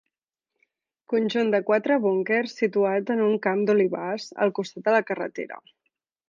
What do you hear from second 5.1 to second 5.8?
carretera.